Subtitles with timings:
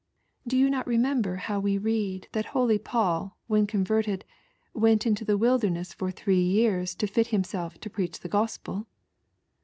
[0.47, 2.81] "Do you not remember how we read that holy,
[3.45, 4.25] when converted,
[4.73, 8.87] went into the wilderness for u ee years to fit himself to preach the gospel